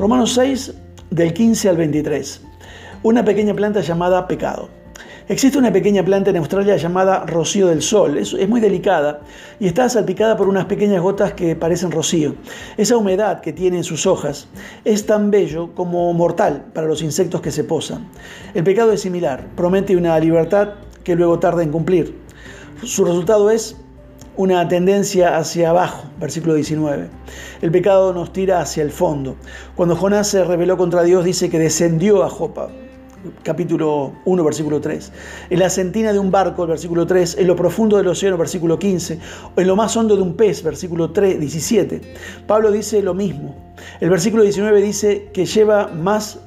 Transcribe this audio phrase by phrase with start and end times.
[0.00, 0.72] Romanos 6,
[1.10, 2.40] del 15 al 23.
[3.02, 4.70] Una pequeña planta llamada pecado.
[5.28, 8.16] Existe una pequeña planta en Australia llamada rocío del sol.
[8.16, 9.20] Es, es, muy delicada
[9.58, 12.34] y está salpicada por unas pequeñas gotas que parecen rocío.
[12.78, 14.48] Esa humedad que tiene en sus hojas
[14.86, 18.08] es tan bello como mortal para los insectos que se posan.
[18.54, 22.16] El pecado es similar, promete una libertad que luego tarda en cumplir.
[22.84, 23.76] Su resultado es
[24.40, 27.10] una tendencia hacia abajo, versículo 19.
[27.60, 29.36] El pecado nos tira hacia el fondo.
[29.76, 32.70] Cuando Jonás se rebeló contra Dios, dice que descendió a Jopa,
[33.42, 35.12] capítulo 1, versículo 3.
[35.50, 37.36] En la sentina de un barco, versículo 3.
[37.36, 39.18] En lo profundo del océano, versículo 15.
[39.56, 42.00] En lo más hondo de un pez, versículo 3, 17.
[42.46, 43.74] Pablo dice lo mismo.
[44.00, 46.38] El versículo 19 dice que lleva más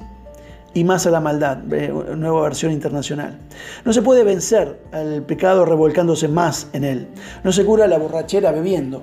[0.74, 3.38] y más a la maldad, nueva versión internacional.
[3.84, 7.08] No se puede vencer al pecado revolcándose más en él.
[7.44, 9.02] No se cura la borrachera bebiendo.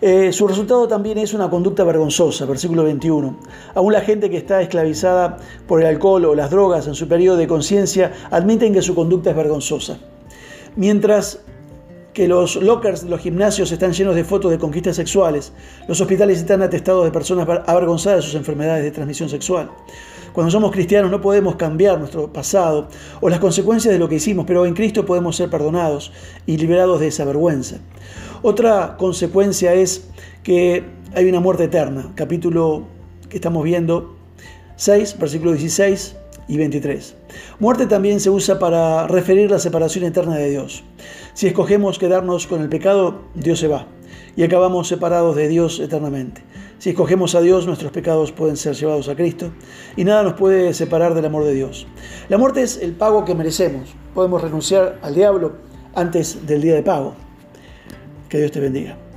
[0.00, 3.38] Eh, su resultado también es una conducta vergonzosa, versículo 21.
[3.74, 7.36] Aún la gente que está esclavizada por el alcohol o las drogas en su periodo
[7.36, 9.98] de conciencia admiten que su conducta es vergonzosa.
[10.76, 11.40] Mientras
[12.18, 15.52] que los lockers de los gimnasios están llenos de fotos de conquistas sexuales,
[15.86, 19.70] los hospitales están atestados de personas avergonzadas de sus enfermedades de transmisión sexual.
[20.32, 22.88] Cuando somos cristianos no podemos cambiar nuestro pasado
[23.20, 26.10] o las consecuencias de lo que hicimos, pero en Cristo podemos ser perdonados
[26.44, 27.76] y liberados de esa vergüenza.
[28.42, 30.08] Otra consecuencia es
[30.42, 32.88] que hay una muerte eterna, capítulo
[33.28, 34.16] que estamos viendo
[34.74, 36.16] 6, versículo 16
[36.48, 37.14] y 23.
[37.60, 40.82] Muerte también se usa para referir la separación eterna de Dios.
[41.34, 43.86] Si escogemos quedarnos con el pecado, Dios se va
[44.34, 46.42] y acabamos separados de Dios eternamente.
[46.78, 49.50] Si escogemos a Dios, nuestros pecados pueden ser llevados a Cristo
[49.96, 51.86] y nada nos puede separar del amor de Dios.
[52.28, 53.90] La muerte es el pago que merecemos.
[54.14, 55.56] Podemos renunciar al diablo
[55.94, 57.14] antes del día de pago.
[58.28, 59.07] Que Dios te bendiga.